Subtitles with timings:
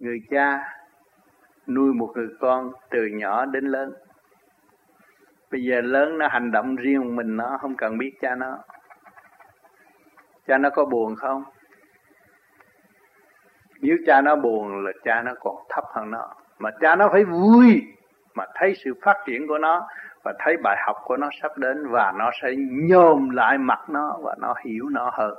[0.00, 0.74] người cha
[1.66, 3.94] nuôi một người con từ nhỏ đến lớn.
[5.50, 8.58] Bây giờ lớn nó hành động riêng mình nó, không cần biết cha nó.
[10.46, 11.44] Cha nó có buồn không?
[13.80, 16.34] Nếu cha nó buồn là cha nó còn thấp hơn nó.
[16.58, 17.82] Mà cha nó phải vui
[18.34, 19.88] mà thấy sự phát triển của nó
[20.22, 22.54] và thấy bài học của nó sắp đến và nó sẽ
[22.88, 25.34] nhôm lại mặt nó và nó hiểu nó hơn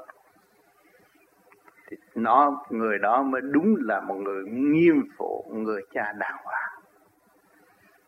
[2.16, 6.72] nó, người đó mới đúng là một người nghiêm phụ, người cha đàng hoàng,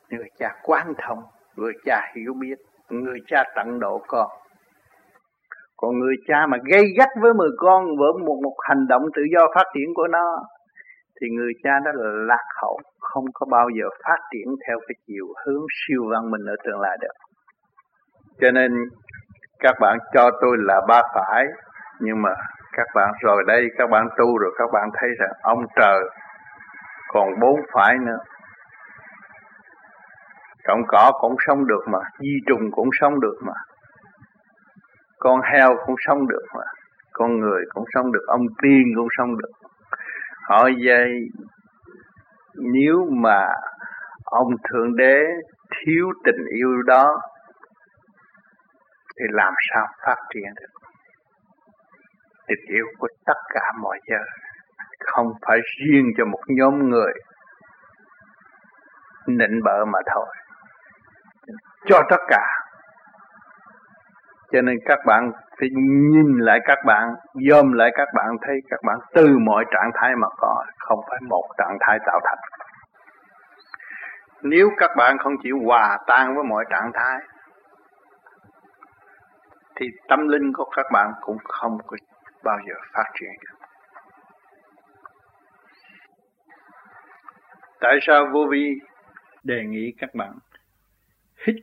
[0.09, 1.19] người cha quan thông,
[1.55, 2.55] người cha hiểu biết,
[2.89, 4.27] người cha tận độ con.
[5.77, 9.21] Còn người cha mà gây gắt với người con với một một hành động tự
[9.33, 10.37] do phát triển của nó,
[11.21, 14.95] thì người cha đó là lạc hậu, không có bao giờ phát triển theo cái
[15.07, 17.13] chiều hướng siêu văn minh ở tương lai được.
[18.41, 18.71] Cho nên
[19.59, 21.45] các bạn cho tôi là ba phải,
[21.99, 22.29] nhưng mà
[22.73, 26.03] các bạn rồi đây, các bạn tu rồi các bạn thấy rằng ông trời
[27.07, 28.17] còn bốn phải nữa.
[30.65, 33.53] Cộng cỏ cũng sống được mà, Di trùng cũng sống được mà.
[35.19, 36.63] Con heo cũng sống được mà,
[37.13, 39.51] Con người cũng sống được, Ông tiên cũng sống được.
[40.49, 41.29] Hỏi dây
[42.55, 43.47] Nếu mà
[44.25, 45.23] Ông Thượng Đế
[45.69, 47.21] Thiếu tình yêu đó,
[49.19, 50.82] Thì làm sao phát triển được?
[52.47, 54.17] Tình yêu của tất cả mọi giờ
[54.99, 57.13] Không phải riêng cho một nhóm người
[59.27, 60.25] nịnh bợ mà thôi.
[61.85, 62.47] Cho tất cả.
[64.51, 67.15] Cho nên các bạn phải nhìn lại các bạn
[67.49, 71.19] dòm lại các bạn, thấy các bạn từ mọi trạng thái mà có, không phải
[71.29, 72.37] một trạng thái tạo thành.
[74.41, 77.19] Nếu các bạn không chịu hòa tan với mọi trạng thái,
[79.75, 81.97] thì tâm linh của các bạn cũng không có
[82.43, 83.67] bao giờ phát triển được
[87.79, 88.79] tại sao vô vi
[89.43, 90.37] đề nghị các bạn
[91.47, 91.55] hít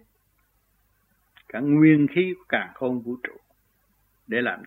[1.48, 3.36] cả nguyên khí của càng khôn vũ trụ
[4.26, 4.62] để làm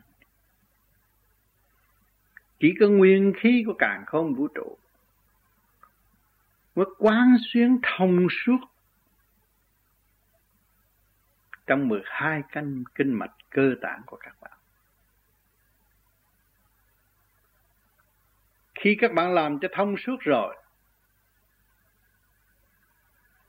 [2.59, 4.77] chỉ có nguyên khí của càng khôn vũ trụ
[6.75, 8.57] mới quán xuyên thông suốt
[11.67, 14.51] trong 12 canh kinh mạch cơ tạng của các bạn.
[18.75, 20.55] Khi các bạn làm cho thông suốt rồi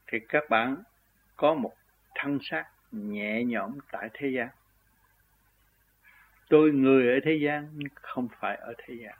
[0.06, 0.82] thì các bạn
[1.36, 1.72] có một
[2.14, 4.48] thân xác nhẹ nhõm tại thế gian.
[6.48, 9.14] Tôi người ở thế gian không phải ở thế gian.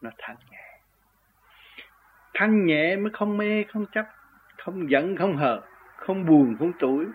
[0.00, 0.80] Nó thanh nhẹ.
[2.34, 4.06] Thanh nhẹ mới không mê, không chấp,
[4.58, 5.60] không giận, không hờn,
[5.96, 7.06] không buồn, không tuổi.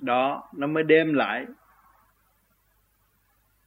[0.00, 1.46] Đó, nó mới đem lại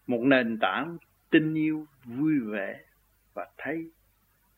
[0.07, 0.97] một nền tảng
[1.29, 2.83] tình yêu vui vẻ
[3.33, 3.91] và thấy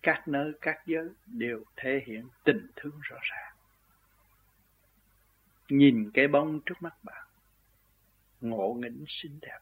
[0.02, 3.54] các nơi, các giới đều thể hiện tình thương rõ ràng.
[5.70, 7.28] Nhìn cái bóng trước mắt bạn,
[8.42, 9.60] ngộ nghĩnh xinh đẹp,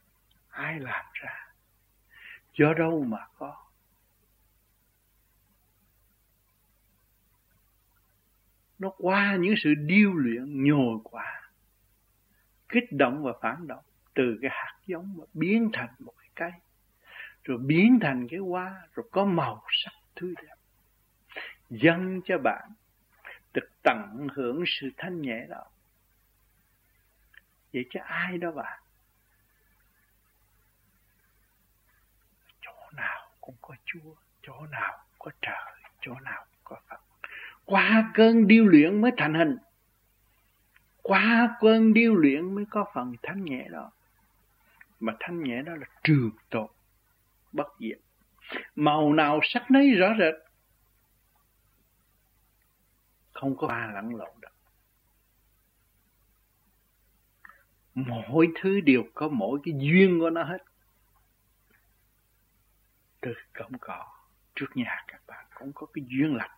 [0.50, 1.48] ai làm ra?
[2.54, 3.68] Do đâu mà có?
[8.80, 11.52] Nó qua những sự điêu luyện nhồi quả
[12.70, 16.52] kích động và phản động từ cái hạt giống mà biến thành một cái cây
[17.48, 20.56] rồi biến thành cái hoa, rồi có màu sắc tươi đẹp.
[21.70, 22.70] Dâng cho bạn
[23.54, 25.64] được tận hưởng sự thanh nhẹ đó.
[27.74, 28.80] Vậy cho ai đó bạn?
[32.62, 37.02] Chỗ nào cũng có chúa, chỗ nào có trời, chỗ nào có phật.
[37.66, 39.58] Qua cơn điêu luyện mới thành hình.
[41.02, 43.92] Qua cơn điêu luyện mới có phần thanh nhẹ đó.
[45.00, 46.68] Mà thanh nhẹ đó là trường tồn
[47.52, 48.00] bất diệt.
[48.76, 50.34] Màu nào sắc nấy rõ rệt.
[53.34, 54.48] Không có ba lẫn lộn được.
[58.30, 60.58] Mỗi thứ đều có mỗi cái duyên của nó hết.
[63.22, 64.06] Từ cổng cỏ,
[64.56, 66.52] trước nhà các bạn cũng có cái duyên lành.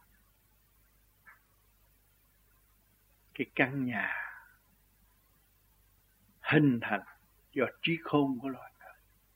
[3.33, 4.15] Cái căn nhà
[6.41, 7.01] hình thành
[7.51, 8.68] do trí khôn của loài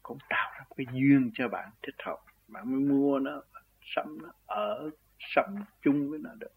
[0.04, 2.18] cũng tạo ra cái duyên cho bạn thích hợp.
[2.48, 3.42] Bạn mới mua nó
[3.82, 4.90] sống nó, ở
[5.20, 6.52] sống chung với nó được.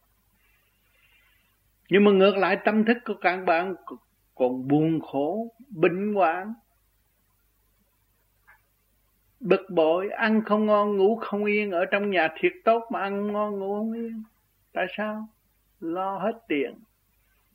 [1.88, 3.74] Nhưng mà ngược lại, tâm thức của các bạn
[4.34, 6.54] còn buồn khổ, bệnh hoạn,
[9.40, 13.32] bực bội, ăn không ngon, ngủ không yên, ở trong nhà thiệt tốt mà ăn
[13.32, 14.22] ngon, ngủ không yên.
[14.72, 15.28] Tại sao?
[15.80, 16.74] Lo hết tiền.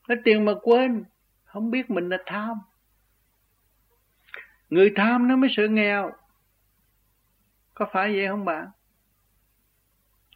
[0.10, 1.04] Hết tiền mà quên,
[1.46, 2.58] không biết mình là tham
[4.72, 6.12] người tham nó mới sợ nghèo.
[7.74, 8.68] Có phải vậy không bạn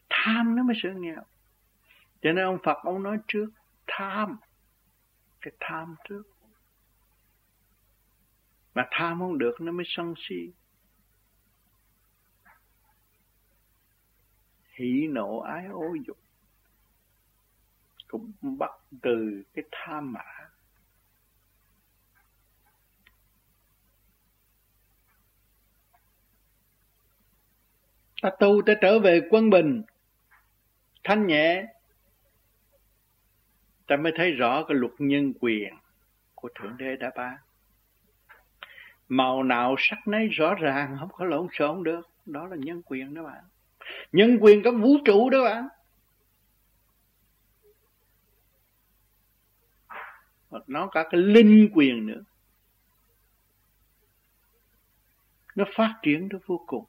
[0.10, 1.24] tham nó mới sợ nghèo.
[2.22, 3.50] Cho nên ông Phật, ông nói trước,
[3.88, 4.38] tham.
[5.42, 6.24] Cái tham trước.
[8.76, 10.52] Mà tham không được, nó mới sân si.
[14.74, 16.18] Hỷ nộ ái ô dục.
[18.08, 18.72] Cũng bắt
[19.02, 20.45] từ cái tham mà
[28.22, 29.84] ta tu ta trở về quân bình,
[31.04, 31.66] thanh nhẹ.
[33.88, 35.74] Ta mới thấy rõ cái luật nhân quyền
[36.36, 37.38] của thượng đế đã ban
[39.10, 42.10] màu nào sắc nấy rõ ràng, không có lộn xộn được.
[42.26, 43.44] Đó là nhân quyền đó bạn.
[44.12, 45.68] Nhân quyền có vũ trụ đó bạn.
[50.68, 52.22] Nó cả cái linh quyền nữa.
[55.56, 56.86] Nó phát triển đến vô cùng.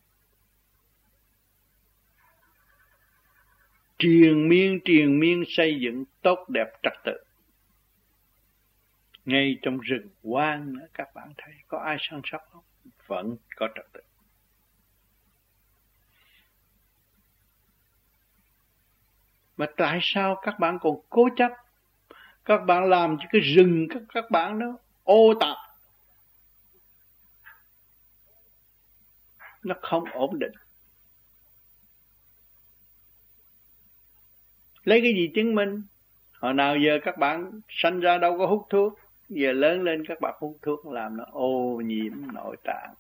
[3.99, 7.13] Triền miên triền miên xây dựng tốt đẹp trật tự.
[9.25, 12.65] Ngay trong rừng quang nữa, các bạn thấy có ai săn sóc không?
[13.07, 14.01] Vẫn có trật tự.
[19.57, 21.53] Mà tại sao các bạn còn cố chấp?
[22.45, 25.57] Các bạn làm cho cái rừng các các bạn đó ô tạp.
[29.63, 30.53] Nó không ổn định.
[34.87, 35.83] Lấy cái gì chứng minh?
[36.41, 38.99] Hồi nào giờ các bạn sanh ra đâu có hút thuốc,
[39.29, 42.95] giờ lớn lên các bạn hút thuốc làm nó ô nhiễm nội tạng.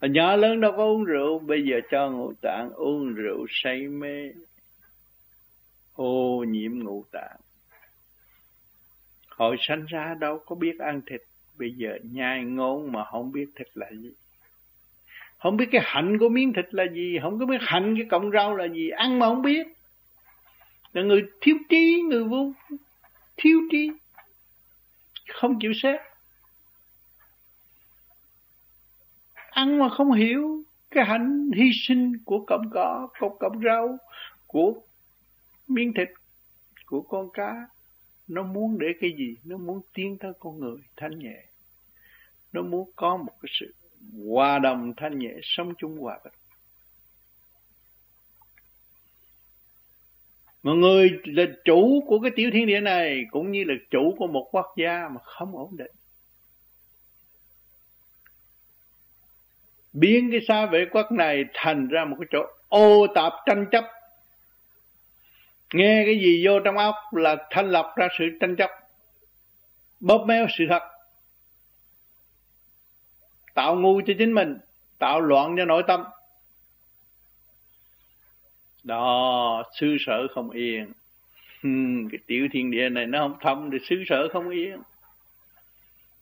[0.00, 3.88] Hồi nhỏ lớn đâu có uống rượu, bây giờ cho ngũ tạng uống rượu say
[3.88, 4.32] mê,
[5.94, 7.36] ô nhiễm ngũ tạng.
[9.28, 11.22] Hồi sanh ra đâu có biết ăn thịt,
[11.58, 14.12] bây giờ nhai ngôn mà không biết thịt là gì.
[15.38, 18.30] Không biết cái hạnh của miếng thịt là gì, không có biết hạnh cái cọng
[18.30, 19.66] rau là gì, ăn mà không biết
[20.92, 22.52] là người thiếu trí, người vô
[23.36, 23.90] thiếu trí.
[25.34, 26.00] Không chịu xét.
[29.50, 33.98] Ăn mà không hiểu cái hạnh hy sinh của cọng cỏ của cọng rau,
[34.46, 34.82] của
[35.68, 36.08] miếng thịt,
[36.86, 37.68] của con cá,
[38.28, 39.36] nó muốn để cái gì?
[39.44, 41.44] Nó muốn tiến tới con người thanh nhẹ.
[42.52, 43.74] Nó muốn có một cái sự
[44.28, 46.32] hòa đồng thanh nhẹ, sống chung hòa bình.
[50.62, 54.26] Mà người là chủ của cái tiểu thiên địa này cũng như là chủ của
[54.26, 55.92] một quốc gia mà không ổn định.
[59.92, 63.84] Biến cái xa vệ quốc này thành ra một cái chỗ ô tạp tranh chấp.
[65.74, 68.70] Nghe cái gì vô trong óc là thanh lọc ra sự tranh chấp,
[70.00, 70.82] bóp méo sự thật.
[73.54, 74.58] Tạo ngu cho chính mình,
[74.98, 76.04] tạo loạn cho nội tâm
[78.84, 80.92] đó, xứ sở không yên.
[81.62, 84.78] Hmm, cái tiểu thiên địa này nó không thông thì xứ sở không yên.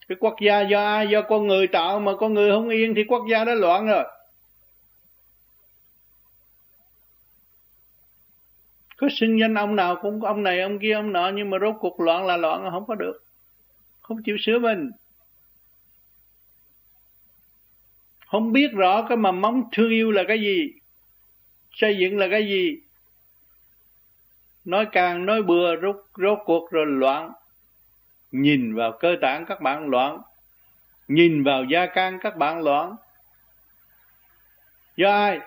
[0.08, 3.04] Cái quốc gia do ai, do con người tạo mà con người không yên thì
[3.04, 4.04] quốc gia đó loạn rồi.
[8.96, 11.74] Có xưng danh ông nào cũng ông này, ông kia, ông nọ, nhưng mà rốt
[11.80, 13.24] cuộc loạn là loạn, không có được.
[14.00, 14.90] Không chịu sửa mình.
[18.26, 20.72] Không biết rõ cái mầm móng thương yêu là cái gì
[21.78, 22.80] xây dựng là cái gì?
[24.64, 27.32] Nói càng nói bừa, rốt rốt cuộc rồi loạn.
[28.32, 30.22] Nhìn vào cơ tạng các bạn loạn.
[31.08, 32.96] Nhìn vào gia can các bạn loạn.
[34.96, 35.40] Do ai?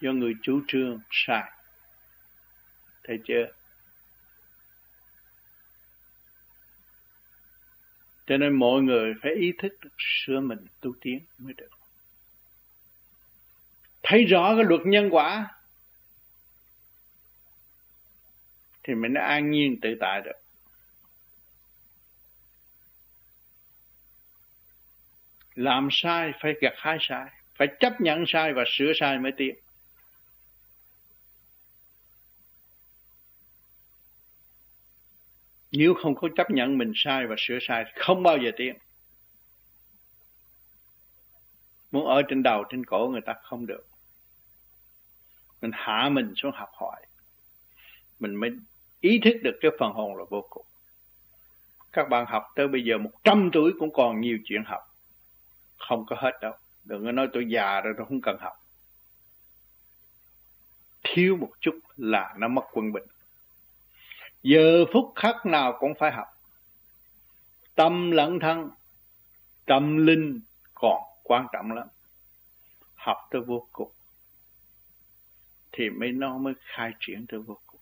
[0.00, 1.52] Do người chủ trương sai.
[3.04, 3.46] Thấy chưa?
[8.26, 11.81] Cho nên mọi người phải ý thức được sửa mình tu tiến mới được
[14.02, 15.48] thấy rõ cái luật nhân quả,
[18.82, 20.42] thì mình đã an nhiên tự tại được
[25.54, 29.54] làm sai phải gặt hái sai, phải chấp nhận sai và sửa sai mới tiến.
[35.72, 38.76] Nếu không có chấp nhận mình sai và sửa sai, không bao giờ tiến.
[41.90, 43.91] Muốn ở trên đầu, trên cổ người ta không được
[45.62, 47.06] mình hạ mình xuống học hỏi.
[48.20, 48.50] Mình mới
[49.00, 50.66] ý thức được cái phần hồn là vô cùng.
[51.92, 54.82] Các bạn học tới bây giờ một trăm tuổi cũng còn nhiều chuyện học.
[55.78, 56.52] Không có hết đâu.
[56.84, 58.52] Đừng có nói tôi già rồi tôi không cần học.
[61.02, 63.04] Thiếu một chút là nó mất quân bình.
[64.42, 66.26] Giờ phút khắc nào cũng phải học.
[67.74, 68.70] Tâm lẫn thân,
[69.64, 70.40] tâm linh
[70.74, 71.88] còn quan trọng lắm.
[72.94, 73.90] Học tới vô cùng
[75.72, 77.80] thì mới nó mới khai triển tới vô cùng.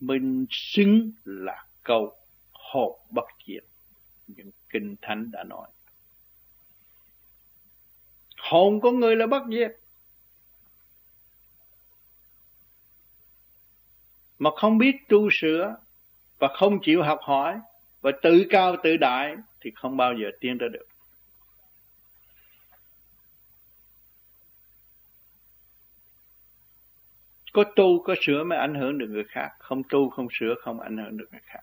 [0.00, 2.16] Mình xứng là câu
[2.52, 3.64] hồn bất diệt,
[4.26, 5.68] những kinh thánh đã nói.
[8.36, 9.76] Hồn của người là bất diệt.
[14.38, 15.76] Mà không biết tu sửa
[16.38, 17.60] và không chịu học hỏi
[18.00, 20.89] và tự cao tự đại thì không bao giờ tiến ra được.
[27.52, 29.48] Có tu, có sửa mới ảnh hưởng được người khác.
[29.58, 31.60] Không tu, không sửa không ảnh hưởng được người khác.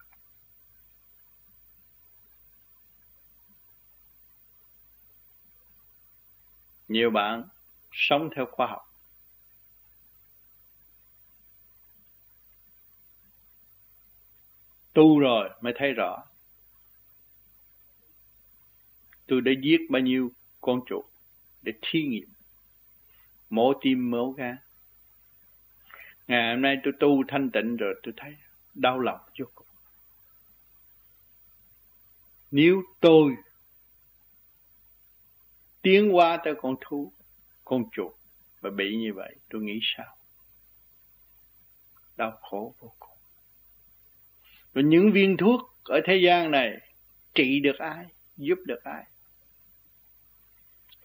[6.88, 7.44] Nhiều bạn
[7.92, 8.94] sống theo khoa học.
[14.94, 16.24] Tu rồi mới thấy rõ.
[19.28, 21.06] Tôi đã giết bao nhiêu con chuột
[21.62, 22.30] để thí nghiệm.
[23.50, 24.58] Mổ tim mổ gan
[26.28, 28.36] ngày hôm nay tôi tu thanh tịnh rồi, tôi thấy
[28.76, 29.68] đau lòng vô cùng.
[32.52, 33.36] Nếu tôi
[35.82, 37.12] tiến qua tới con thú,
[37.66, 38.14] con chuột
[38.62, 40.18] và bị như vậy, tôi nghĩ sao?
[42.18, 43.18] Đau khổ vô cùng.
[44.74, 46.78] Và những viên thuốc ở thế gian này
[47.34, 48.06] trị được ai,
[48.38, 49.04] giúp được ai?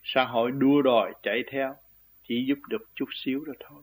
[0.04, 1.76] Xã hội đua đòi chạy theo,
[2.28, 3.82] chỉ giúp được chút xíu đó thôi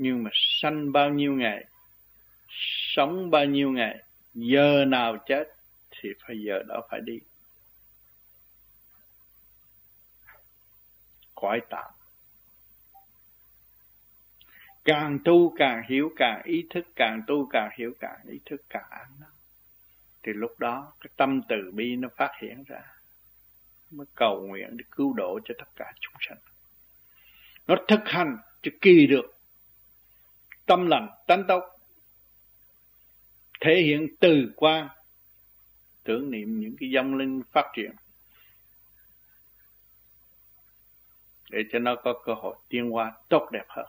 [0.00, 1.64] nhưng mà sanh bao nhiêu ngày,
[2.94, 4.02] sống bao nhiêu ngày,
[4.34, 5.44] giờ nào chết
[5.90, 7.20] thì phải giờ đó phải đi.
[11.34, 11.90] Cõi tạm.
[14.84, 18.90] Càng tu càng hiểu càng ý thức, càng tu càng hiểu càng ý thức, càng
[18.90, 19.08] ăn
[20.22, 22.82] thì lúc đó cái tâm từ bi nó phát hiện ra,
[23.90, 26.38] mới cầu nguyện để cứu độ cho tất cả chúng sanh.
[27.66, 29.39] Nó thực hành cho kỳ được
[30.70, 31.80] tâm lành, tánh tốc,
[33.60, 34.96] thể hiện từ qua
[36.02, 37.92] tưởng niệm những cái dòng linh phát triển,
[41.50, 43.86] để cho nó có cơ hội tiến hóa tốt đẹp hơn.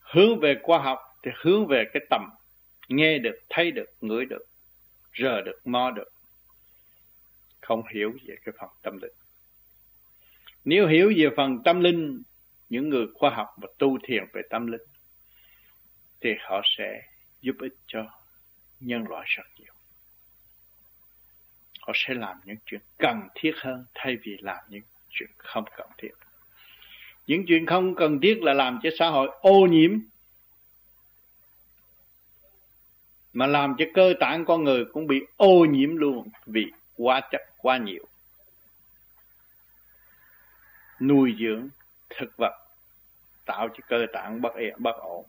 [0.00, 2.30] Hướng về khoa học thì hướng về cái tầm,
[2.88, 4.46] nghe được, thấy được, ngửi được,
[5.18, 6.12] rờ được mò được,
[7.60, 9.12] không hiểu về cái phần tâm linh
[10.64, 12.22] nếu hiểu về phần tâm linh,
[12.68, 14.80] những người khoa học và tu thiền về tâm linh,
[16.20, 17.02] thì họ sẽ
[17.40, 18.06] giúp ích cho
[18.80, 19.72] nhân loại rất nhiều.
[21.80, 25.88] Họ sẽ làm những chuyện cần thiết hơn thay vì làm những chuyện không cần
[25.98, 26.10] thiết.
[27.26, 29.98] Những chuyện không cần thiết là làm cho xã hội ô nhiễm,
[33.32, 36.66] mà làm cho cơ tạng con người cũng bị ô nhiễm luôn vì
[36.96, 38.06] quá chất quá nhiều
[41.08, 41.68] nuôi dưỡng
[42.10, 42.52] thực vật
[43.44, 45.24] tạo cho cơ tạng bất yên bất ổn.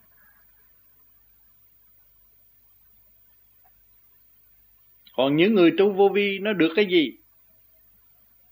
[5.16, 7.18] Còn những người tu vô vi nó được cái gì?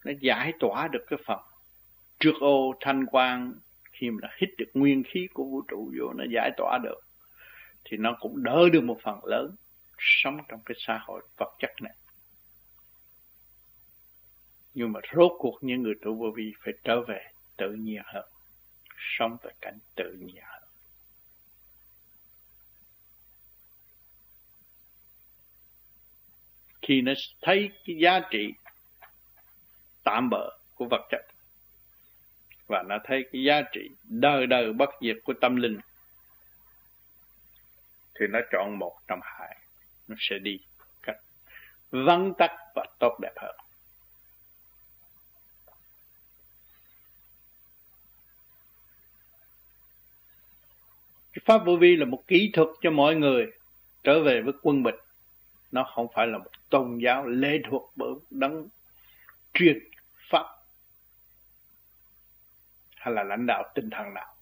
[0.06, 1.42] Nó giải tỏa được cái phật,
[2.20, 3.54] trước ô thanh quan
[3.92, 7.02] khi mà hít được nguyên khí của vũ trụ vô nó giải tỏa được
[7.86, 9.56] thì nó cũng đỡ được một phần lớn
[9.98, 11.94] sống trong cái xã hội vật chất này
[14.74, 18.30] nhưng mà rốt cuộc những người tu vô vi phải trở về tự nhiên hơn,
[18.98, 20.64] sống tại cảnh tự nhiên hơn.
[26.82, 28.54] Khi nó thấy cái giá trị
[30.04, 31.26] tạm bợ của vật chất
[32.68, 35.80] và nó thấy cái giá trị đời đời bất diệt của tâm linh,
[38.16, 39.58] thì nó chọn một trong hai.
[40.08, 40.60] Nó sẽ đi
[41.04, 41.18] cách
[41.92, 43.56] vắng tắt và tốt đẹp hơn.
[51.46, 53.52] Pháp vô vi là một kỹ thuật cho mọi người
[54.04, 54.96] trở về với quân bình.
[55.72, 58.68] Nó không phải là một tôn giáo lệ thuộc bởi đấng
[59.54, 59.80] truyền
[60.30, 60.46] pháp
[62.96, 64.36] hay là lãnh đạo tinh thần nào.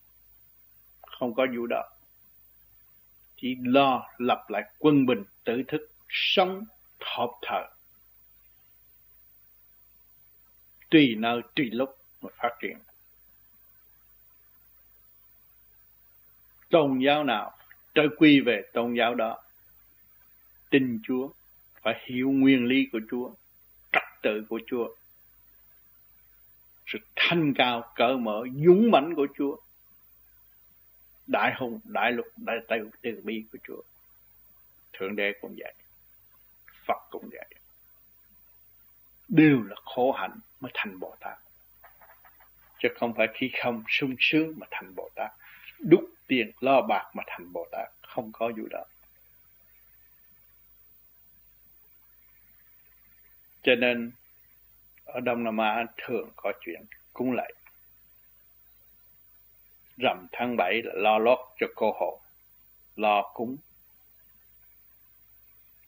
[1.01, 1.83] Không có vụ đó.
[3.37, 6.65] Chỉ lo lập lại quân bình tự thức, sống
[6.99, 7.67] hợp thờ.
[10.89, 12.77] Tùy nơi, tùy lúc mà phát triển.
[16.69, 17.57] Tôn giáo nào
[17.95, 19.43] trở quy về tôn giáo đó,
[20.69, 21.29] tin Chúa,
[21.81, 23.31] phải hiểu nguyên lý của Chúa,
[23.91, 24.95] trật tự của Chúa,
[26.85, 29.57] sự thanh cao, cỡ mở, dũng mãnh của Chúa,
[31.27, 33.81] đại hùng, đại lục, đại từ từ bi của Chúa.
[34.93, 35.73] Thượng đế cũng vậy,
[36.85, 37.47] Phật cũng vậy.
[39.27, 41.37] Đều là khổ hạnh mới thành Bồ Tát.
[42.79, 45.31] Chứ không phải khi không sung sướng mà thành Bồ Tát.
[45.79, 48.83] Đúc tiền lo bạc mà thành Bồ Tát, không có vụ đó.
[53.63, 54.11] Cho nên,
[55.05, 57.53] ở Đông Nam Á thường có chuyện cúng lạy.
[59.97, 62.21] Rằm tháng 7 là lo lót cho cô hồn
[62.95, 63.57] lo cúng.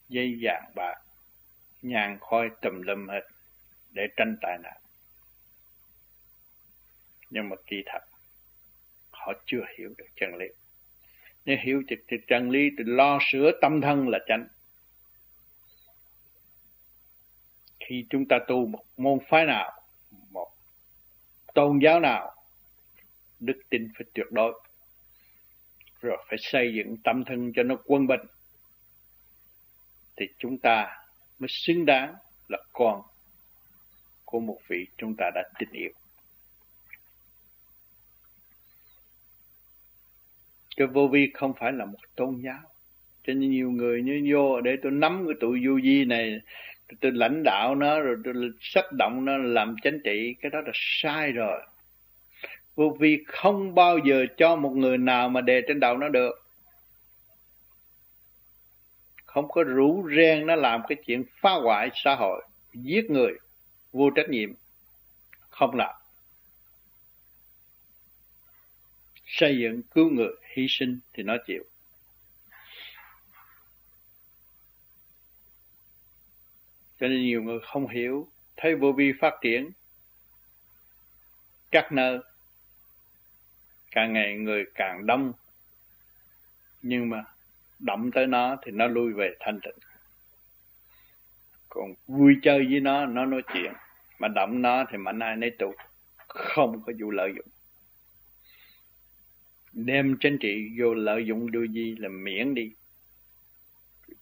[0.09, 1.01] Dây vàng bạc
[1.81, 3.21] nhang khói tùm lum hết
[3.91, 4.81] để tránh tai nạn.
[7.29, 8.10] Nhưng mà kỳ thật
[9.25, 10.45] họ chưa hiểu được chân lý.
[11.45, 14.47] Nếu hiểu được chân lý, thì lo sửa tâm thân là chánh.
[17.79, 19.81] Khi chúng ta tu một môn phái nào,
[20.29, 20.51] một
[21.53, 22.35] tôn giáo nào,
[23.39, 24.61] đức tin phải tuyệt đối.
[26.01, 28.21] Rồi phải xây dựng tâm thân cho nó quân bình.
[30.15, 31.05] Thì chúng ta
[31.39, 32.15] mới xứng đáng
[32.47, 33.01] là con
[34.25, 35.91] của một vị chúng ta đã tin yêu
[40.77, 42.59] cái vô vi không phải là một tôn giáo.
[43.23, 46.39] Cho nên nhiều người như vô để tôi nắm cái tụi vô vi này,
[47.01, 50.71] tôi lãnh đạo nó, rồi tôi sách động nó, làm chính trị, cái đó là
[50.73, 51.61] sai rồi.
[52.75, 56.35] Vô vi không bao giờ cho một người nào mà đề trên đầu nó được.
[59.25, 63.33] Không có rủ ren nó làm cái chuyện phá hoại xã hội, giết người,
[63.91, 64.49] vô trách nhiệm.
[65.49, 65.95] Không làm.
[69.25, 71.63] Xây dựng cứu người hy sinh thì nó chịu.
[76.99, 78.27] Cho nên nhiều người không hiểu
[78.57, 79.71] thấy vô vi phát triển,
[81.71, 82.19] các nơi.
[83.91, 85.33] Càng ngày người càng đông,
[86.81, 87.23] nhưng mà
[87.79, 89.77] động tới nó thì nó lui về thanh tịnh.
[91.69, 93.73] Còn vui chơi với nó nó nói chuyện.
[94.19, 95.73] Mà động nó thì mạnh ai nấy tụ,
[96.27, 97.47] không có vụ lợi dụng
[99.73, 102.71] đem chính trị vô lợi dụng đưa gì là miễn đi.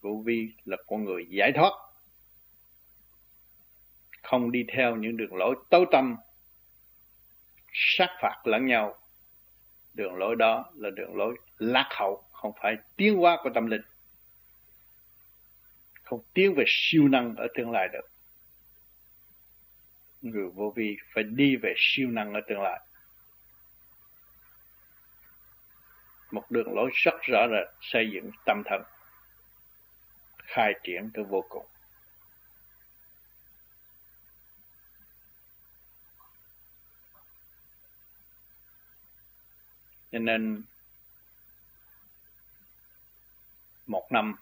[0.02, 1.72] Vô vi là con người giải thoát.
[4.24, 6.16] Không đi theo những đường lối tối tâm
[7.74, 8.96] sát phạt lẫn nhau.
[9.94, 13.82] Đường lối đó là đường lối lạc hậu, không phải tiến hóa của tâm linh.
[16.04, 18.10] Không tiến về siêu năng ở tương lai được.
[20.22, 22.80] Người vô vi phải đi về siêu năng ở tương lai.
[26.32, 28.82] Một đường lối rất rõ rệt xây dựng tâm thần,
[30.38, 31.66] khai triển tới vô cùng.
[40.12, 40.62] Cho nên,
[43.88, 44.36] một năm,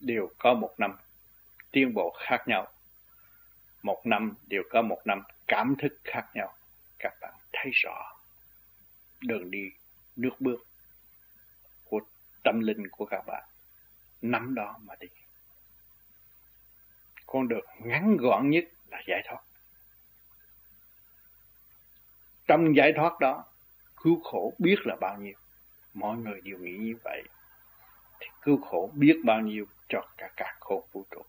[0.00, 0.96] đều có một năm
[1.70, 2.72] tiến bộ khác nhau.
[3.82, 6.54] Một năm đều có một năm cảm thức khác nhau.
[6.98, 8.16] Các bạn thấy rõ,
[9.20, 9.70] đường đi,
[10.16, 10.69] nước bước
[12.42, 13.44] tâm linh của các bạn.
[14.22, 15.08] Nắm đó mà đi.
[17.26, 19.40] Con đường ngắn gọn nhất là giải thoát.
[22.46, 23.44] Trong giải thoát đó,
[24.02, 25.34] cứu khổ biết là bao nhiêu.
[25.94, 27.22] Mọi người đều nghĩ như vậy.
[28.20, 31.22] Thì cứu khổ biết bao nhiêu cho cả cả khổ vũ trụ.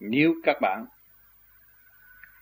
[0.00, 0.86] Nếu các bạn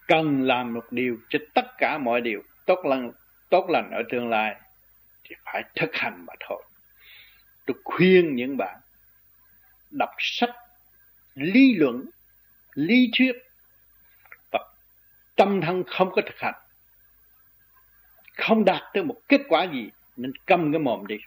[0.06, 3.12] cần làm một điều cho tất cả mọi điều, tốt lành
[3.52, 4.60] tốt lành ở tương lai
[5.24, 6.62] thì phải thực hành mà thôi.
[7.66, 8.80] Tôi khuyên những bạn
[9.90, 10.50] đọc sách,
[11.34, 12.10] lý luận,
[12.74, 13.32] lý thuyết
[14.52, 14.58] và
[15.36, 16.54] tâm thân không có thực hành,
[18.36, 21.18] không đạt được một kết quả gì nên câm cái mồm đi,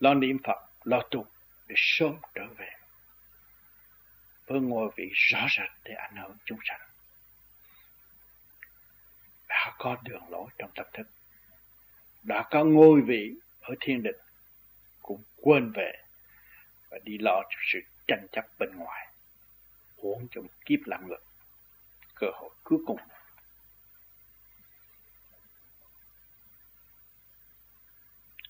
[0.00, 1.26] lo niệm phật, lo tu
[1.66, 2.70] để sớm trở về.
[4.46, 6.80] Với ngôi vị rõ rệt để ảnh hưởng chúng sanh
[9.64, 11.06] đã có đường lối trong tâm thức.
[12.22, 14.16] Đã có ngôi vị ở thiên đình,
[15.02, 15.92] cũng quên về
[16.90, 19.08] và đi lo cho sự tranh chấp bên ngoài.
[19.96, 21.22] Huống trong kiếp làm ngược
[22.14, 23.00] cơ hội cuối cùng.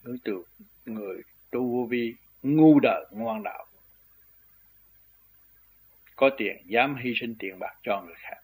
[0.03, 0.45] Đối tượng
[0.85, 3.67] người tu vô vi ngu đời ngoan đạo
[6.17, 8.41] có tiền dám hy sinh tiền bạc cho người khác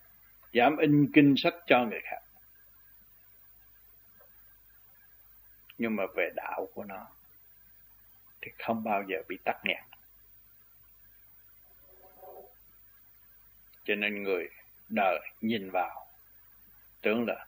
[0.53, 2.23] dám in kinh sách cho người khác.
[5.81, 7.07] Nhưng mà về đạo của nó
[8.41, 9.83] thì không bao giờ bị tắc nghẽn.
[13.85, 14.49] Cho nên người
[14.89, 16.07] đời nhìn vào,
[17.03, 17.47] tưởng là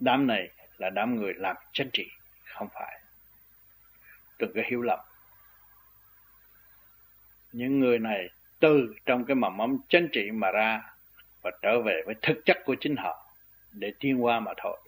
[0.00, 2.08] đám này là đám người làm chính trị,
[2.44, 3.00] không phải.
[4.38, 5.00] Đừng có hiểu lầm.
[7.52, 10.94] Những người này từ trong cái mầm mống chính trị mà ra
[11.42, 13.26] và trở về với thực chất của chính họ
[13.72, 14.78] để tiến qua mà thôi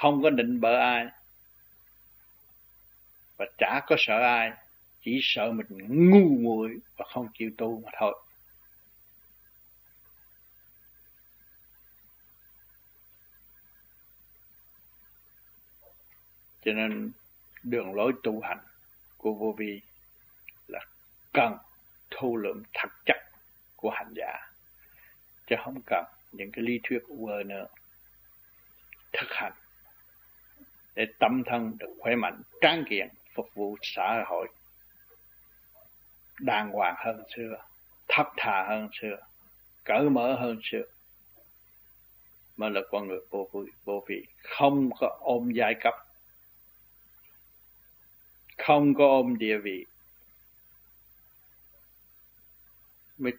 [0.00, 1.06] không có định bỡ ai.
[3.36, 4.52] Và chả có sợ ai,
[5.02, 5.66] chỉ sợ mình
[6.10, 8.22] ngu muội và không chịu tu mà thôi.
[16.64, 17.12] Cho nên
[17.62, 18.58] đường lối tu hành
[19.16, 19.80] của vô vi
[20.68, 20.80] là
[21.32, 21.56] cần
[22.10, 23.16] thu lượm thật chất
[23.76, 24.52] của hành giả,
[25.46, 27.66] chứ không cần những cái lý thuyết vơ nữa.
[29.12, 29.52] Thực hành
[30.94, 34.48] để tâm thân được khỏe mạnh tráng kiện, phục vụ xã hội.
[36.40, 37.56] Đàng hoàng hơn xưa,
[38.08, 39.16] thấp thà hơn xưa,
[39.84, 40.82] cởi mở hơn xưa.
[42.56, 45.94] Mà là con người vô vị vô vị không có ôm giai cấp,
[48.58, 49.86] không có ôm địa vị.
[53.18, 53.32] Mới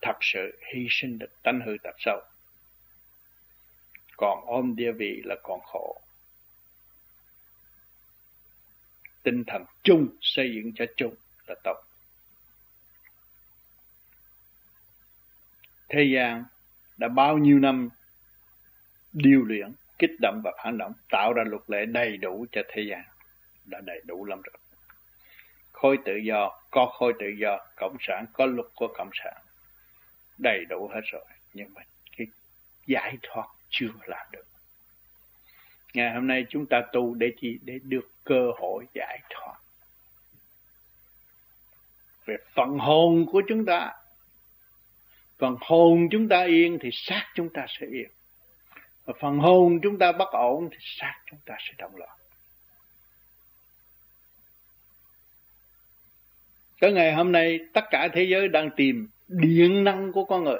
[0.00, 2.20] thật sự hy sinh được tánh hư tật sâu.
[4.16, 6.00] còn ôm địa vị là còn khổ.
[9.28, 11.14] Tinh thần chung xây dựng cho chung
[11.46, 11.76] là tốt.
[15.88, 16.44] Thế gian
[16.96, 17.88] đã bao nhiêu năm
[19.12, 22.82] điều luyện, kích động và phản động, tạo ra luật lệ đầy đủ cho thế
[22.82, 23.02] gian,
[23.64, 24.54] đã đầy đủ lắm rồi.
[25.72, 29.42] Khối tự do, có khối tự do cộng sản, có luật của cộng sản,
[30.38, 31.24] đầy đủ hết rồi.
[31.54, 31.82] Nhưng mà
[32.16, 32.26] cái
[32.86, 34.47] giải thoát chưa làm được
[35.98, 37.58] ngày hôm nay chúng ta tu để chi?
[37.62, 39.54] Để được cơ hội giải thoát.
[42.26, 43.92] Về phần hồn của chúng ta,
[45.38, 48.08] phần hồn chúng ta yên thì xác chúng ta sẽ yên.
[49.04, 52.18] Và phần hồn chúng ta bất ổn thì xác chúng ta sẽ động loạn.
[56.80, 60.58] Cái ngày hôm nay, tất cả thế giới đang tìm điện năng của con người.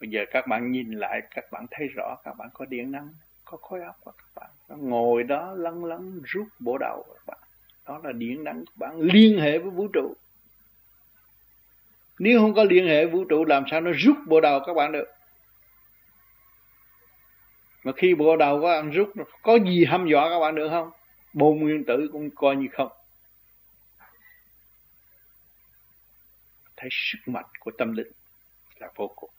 [0.00, 3.14] Bây giờ các bạn nhìn lại, các bạn thấy rõ các bạn có điện năng,
[3.44, 4.50] có khối óc của các bạn.
[4.68, 7.38] Ngồi đó lăn lăn rút bộ đầu các bạn.
[7.86, 10.14] Đó là điện năng của bạn liên hệ với vũ trụ.
[12.18, 14.92] Nếu không có liên hệ vũ trụ làm sao nó rút bộ đầu các bạn
[14.92, 15.08] được.
[17.84, 20.90] Mà khi bộ đầu các bạn rút có gì hăm dọa các bạn được không?
[21.32, 22.92] bốn nguyên tử cũng coi như không
[26.76, 28.12] thấy sức mạnh của tâm linh
[28.76, 29.30] là vô cùng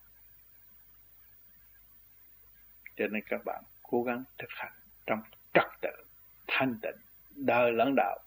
[2.99, 4.71] cho nên các bạn cố gắng thực hành
[5.05, 5.21] trong
[5.53, 6.03] trật tự,
[6.47, 6.95] thanh tịnh,
[7.35, 8.19] đời lẫn đạo.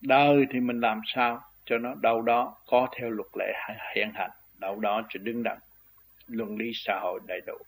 [0.00, 3.52] Đời thì mình làm sao cho nó đâu đó có theo luật lệ
[3.94, 5.58] hiện hành, đâu đó cho đứng đắn
[6.26, 7.58] luân lý xã hội đầy đủ.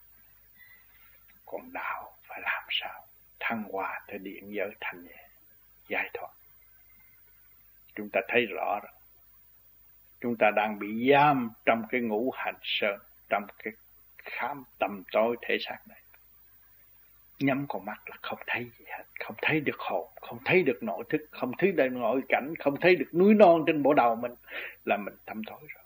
[1.46, 3.07] Còn đạo phải làm sao?
[3.40, 5.28] Thăng hoa tới điện giới thanh nhẹ,
[5.88, 6.30] giải thoát.
[7.94, 8.92] Chúng ta thấy rõ rồi.
[10.20, 13.74] Chúng ta đang bị giam trong cái ngũ hành sơn, trong cái
[14.25, 16.01] khám tầm tối thể xác này.
[17.39, 19.05] Nhắm con mắt là không thấy gì hết.
[19.25, 22.81] Không thấy được hồn, không thấy được nội thức, không thấy được nội cảnh, không
[22.81, 24.35] thấy được núi non trên bộ đầu mình
[24.85, 25.85] là mình thâm tối rồi.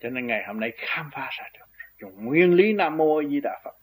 [0.00, 1.66] Cho nên ngày hôm nay khám phá ra được.
[2.00, 3.76] Dùng nguyên lý nam mô di đà phật.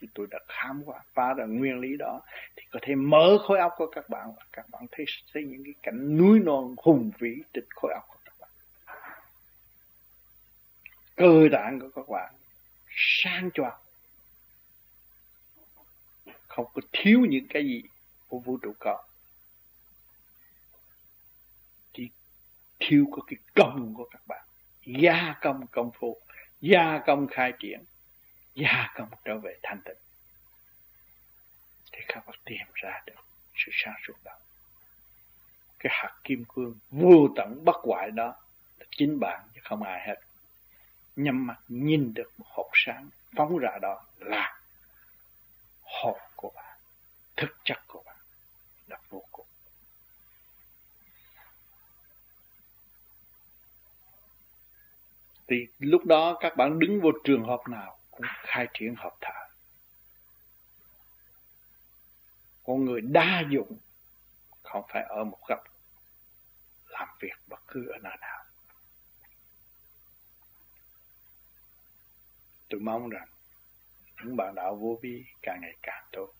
[0.00, 2.20] Thì tôi đã khám qua, phá ra nguyên lý đó,
[2.56, 5.64] thì có thể mở khối óc của các bạn và các bạn thấy thấy những
[5.64, 8.50] cái cảnh núi non hùng vĩ trên khối óc của các bạn
[11.16, 12.34] cơ tạng của các bạn
[12.96, 13.74] sang choạc
[16.48, 17.82] không có thiếu những cái gì
[18.28, 19.04] của vũ trụ có.
[21.92, 22.08] Chỉ
[22.78, 24.44] thiếu có cái công của các bạn.
[24.86, 26.20] Gia công công phu,
[26.60, 27.84] gia công khai triển,
[28.54, 29.96] gia công trở về thanh tịnh.
[31.92, 33.24] Thì các bạn tìm ra được
[33.54, 34.32] sự sáng suốt đó.
[35.78, 38.26] Cái hạt kim cương vô tận bất hoại đó
[38.78, 40.20] là chính bạn chứ không ai hết
[41.16, 44.60] nhắm mắt nhìn được một hộp sáng phóng ra đó là
[45.82, 46.78] hồn của bạn,
[47.36, 48.16] thực chất của bạn,
[48.88, 49.46] là vô cùng.
[55.48, 59.44] Thì lúc đó các bạn đứng vô trường hợp nào cũng khai triển hợp thở
[62.64, 63.78] con người đa dụng
[64.62, 65.64] không phải ở một góc
[66.88, 68.43] làm việc bất cứ ở nơi nào.
[72.74, 73.28] Tôi mong rằng
[74.22, 76.34] những bạn đạo vô vi càng ngày càng tốt,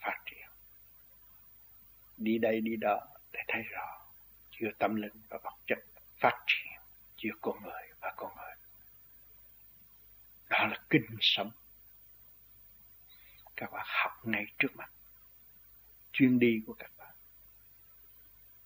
[0.00, 0.48] phát triển.
[2.16, 4.06] Đi đây đi đó để thấy rõ
[4.50, 5.78] chưa tâm linh và vật chất
[6.18, 6.72] phát triển,
[7.16, 8.54] chưa con người và con người.
[10.48, 11.50] Đó là kinh sống.
[13.56, 14.90] Các bạn học ngay trước mặt
[16.12, 17.14] chuyên đi của các bạn.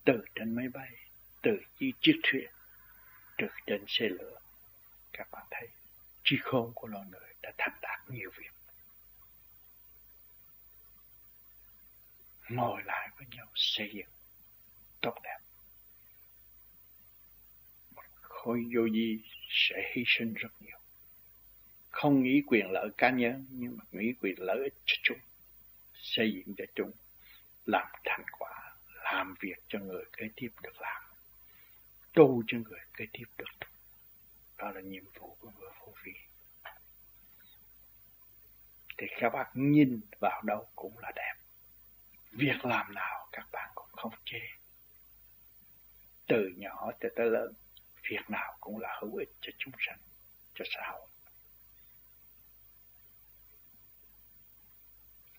[0.05, 0.93] Từ trên máy bay,
[1.43, 2.51] từ chiếc chiếc thuyền
[3.39, 4.39] từ trên xe lửa.
[5.13, 5.69] Các bạn thấy
[6.25, 8.51] trí khôn của loài người đã thành đạt nhiều việc.
[12.49, 14.09] Ngồi lại với nhau xây dựng
[15.01, 15.39] tốt đẹp.
[17.95, 19.19] Một khối vô di
[19.51, 20.79] sẽ hy sinh rất nhiều.
[21.91, 25.19] Không nghĩ quyền lợi cá nhân, nhưng mà nghĩ quyền lợi ích cho chung
[25.95, 26.91] xây dựng cho chung
[27.67, 31.03] làm thành quả, làm việc cho người kế tiếp được làm.
[32.13, 33.45] Tu cho người kế tiếp được.
[33.61, 33.72] tu
[34.73, 36.13] là nhiệm vụ của người phụ vị.
[38.99, 41.35] Thì các bạn nhìn vào đâu cũng là đẹp.
[42.33, 44.39] Việc làm nào các bạn cũng không chê.
[46.27, 47.55] Từ nhỏ cho tới lớn,
[48.11, 49.99] việc nào cũng là hữu ích cho chúng sanh,
[50.55, 51.09] cho xã hội.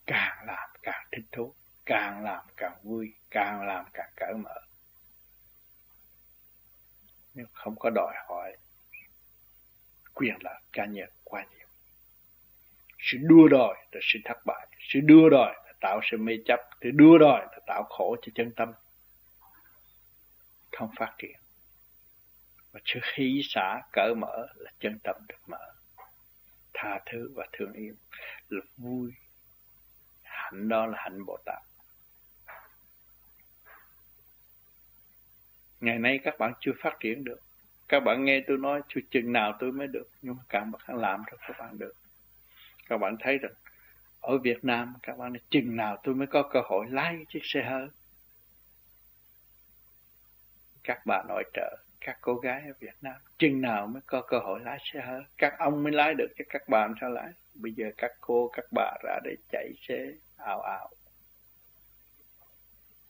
[0.05, 1.53] Càng làm càng thích thú,
[1.85, 4.55] càng làm càng vui, càng làm càng cởi mở.
[7.33, 8.57] Nhưng không có đòi hỏi
[10.13, 11.67] quyền lợi cá nhân quá nhiều.
[12.99, 16.59] Sự đua đòi là sự thất bại, sự đua đòi là tạo sự mê chấp,
[16.81, 18.73] sự đua đòi là tạo khổ cho chân tâm.
[20.71, 21.35] Không phát triển.
[22.71, 25.73] Và sự hỷ xả cởi mở là chân tâm được mở.
[26.73, 27.95] Tha thứ và thương yêu
[28.49, 29.11] là vui.
[30.21, 31.63] Hạnh đó là hạnh bồ tát.
[35.79, 37.39] Ngày nay các bạn chưa phát triển được
[37.93, 40.09] các bạn nghe tôi nói chưa chừng nào tôi mới được.
[40.21, 41.93] Nhưng mà các bạn làm rồi các bạn được.
[42.89, 43.51] Các bạn thấy rằng,
[44.21, 47.39] ở Việt Nam, các bạn nói, chừng nào tôi mới có cơ hội lái chiếc
[47.43, 47.87] xe hơi?
[50.83, 54.39] Các bà nội trợ, các cô gái ở Việt Nam, chừng nào mới có cơ
[54.39, 55.23] hội lái xe hơi?
[55.37, 57.29] Các ông mới lái được, chứ các bà làm sao lái?
[57.53, 60.89] Bây giờ các cô, các bà ra để chạy xe ảo ảo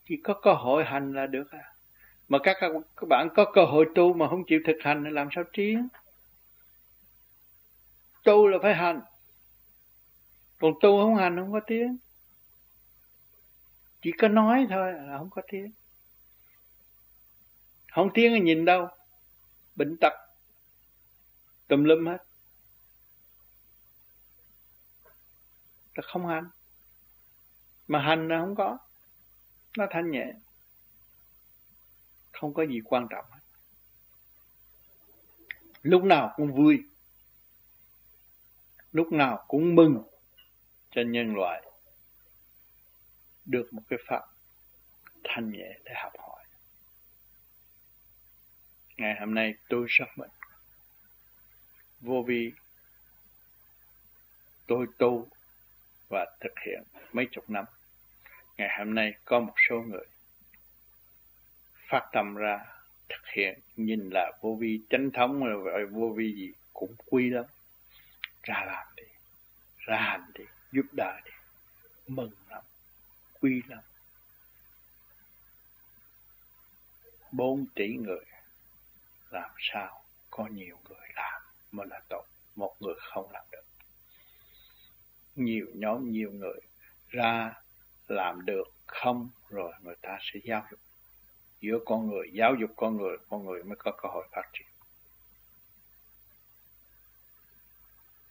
[0.04, 1.73] chỉ có cơ hội hành là được à?
[2.28, 2.56] Mà các
[2.96, 5.88] các bạn có cơ hội tu mà không chịu thực hành thì làm sao tiến?
[8.24, 9.00] Tu là phải hành.
[10.60, 11.96] Còn tu không hành không có tiếng
[14.02, 15.72] chỉ có nói thôi là không có tiếng
[17.94, 18.88] không tiếng là nhìn đâu?
[19.76, 20.12] Bệnh tật.
[21.68, 22.18] Tùm lum hết.
[25.94, 26.48] Là không hành.
[27.88, 28.78] Mà hành là không có.
[29.78, 30.32] Nó thanh nhẹ
[32.44, 33.40] không có gì quan trọng hết.
[35.82, 36.84] Lúc nào cũng vui.
[38.92, 40.02] Lúc nào cũng mừng
[40.90, 41.62] cho nhân loại
[43.44, 44.22] được một cái pháp
[45.24, 46.44] thanh nhẹ để học hỏi.
[48.96, 50.30] Ngày hôm nay tôi rất mừng.
[52.00, 52.52] Vô vi,
[54.66, 55.28] tôi tu
[56.08, 57.64] và thực hiện mấy chục năm.
[58.56, 60.06] Ngày hôm nay có một số người
[61.94, 62.64] phát tâm ra,
[63.08, 67.30] thực hiện, nhìn là vô vi chánh thống là vậy vô vi gì, cũng quy
[67.30, 67.44] lắm.
[68.42, 69.02] Ra làm đi,
[69.78, 71.30] ra hành đi, giúp đỡ đi.
[72.06, 72.62] Mừng lắm,
[73.40, 73.82] quy lắm.
[77.32, 78.24] Bốn tỷ người,
[79.30, 82.24] làm sao có nhiều người làm mới là tốt?
[82.56, 83.64] Một người không làm được.
[85.36, 86.60] Nhiều nhóm, nhiều người
[87.08, 87.54] ra,
[88.08, 90.80] làm được không, rồi người ta sẽ giáo dục
[91.64, 94.66] giữa con người giáo dục con người con người mới có cơ hội phát triển.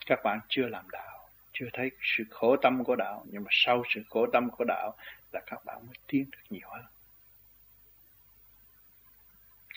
[0.06, 3.84] Các bạn chưa làm đạo chưa thấy sự khổ tâm của đạo nhưng mà sau
[3.94, 4.96] sự khổ tâm của đạo
[5.32, 6.86] là các bạn mới tiến được nhiều hơn.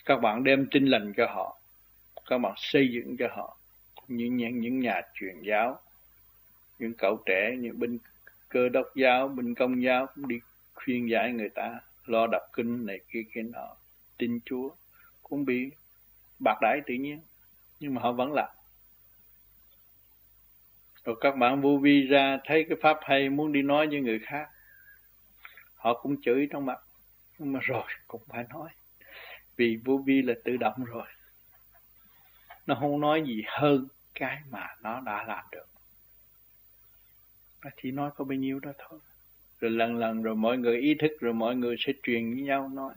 [0.05, 1.57] Các bạn đem tin lành cho họ
[2.25, 3.57] các bạn xây dựng cho họ
[4.07, 5.79] những những, những nhà truyền giáo
[6.79, 7.97] những cậu trẻ những binh
[8.49, 10.39] cơ đốc giáo binh công giáo cũng đi
[10.73, 13.75] khuyên giải người ta lo đọc kinh này kia kia nọ,
[14.17, 14.69] tin Chúa.
[15.23, 15.71] Cũng bị
[16.39, 17.21] bạc đãi tự nhiên,
[17.79, 18.49] nhưng mà họ vẫn làm.
[21.03, 24.19] Rồi các bạn vô vi ra thấy cái pháp hay, muốn đi nói với người
[24.19, 24.49] khác,
[25.75, 26.79] họ cũng chửi trong mặt.
[27.37, 28.69] Nhưng mà rồi, cũng phải nói.
[29.55, 31.07] Vì vô vi là tự động rồi.
[32.65, 35.65] Nó không nói gì hơn cái mà nó đã làm được.
[37.63, 38.99] Nó chỉ nói có bao nhiêu đó thôi
[39.59, 42.69] rồi lần lần rồi mọi người ý thức rồi mọi người sẽ truyền với nhau
[42.73, 42.93] nói.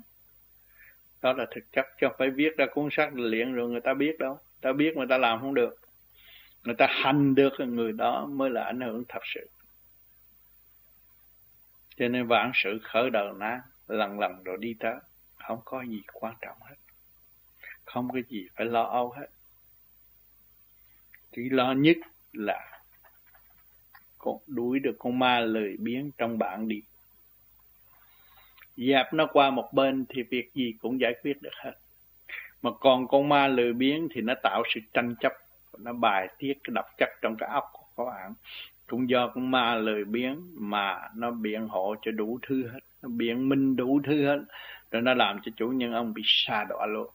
[1.23, 4.19] Đó là thực chất cho phải viết ra cuốn sách luyện rồi người ta biết
[4.19, 4.39] đâu.
[4.61, 5.77] Ta biết mà ta làm không được.
[6.65, 9.49] Người ta hành được người đó mới là ảnh hưởng thật sự.
[11.97, 14.95] Cho nên vạn sự khởi đầu ná, lần lần rồi đi tới,
[15.37, 16.77] không có gì quan trọng hết.
[17.85, 19.27] Không có gì phải lo âu hết.
[21.33, 21.97] Chỉ lo nhất
[22.33, 22.80] là
[24.21, 26.83] con đuổi được con ma lười biếng trong bạn đi.
[28.77, 31.73] Dẹp nó qua một bên thì việc gì cũng giải quyết được hết.
[32.63, 35.33] Mà còn con ma lười biếng thì nó tạo sự tranh chấp,
[35.79, 38.35] nó bài tiết, cái độc chất trong cái óc của các bạn
[38.87, 43.09] cũng do con ma lười biếng mà nó biện hộ cho đủ thứ hết, nó
[43.09, 44.39] biện minh đủ thứ hết,
[44.91, 47.11] rồi nó làm cho chủ nhân ông bị xa đọa luôn.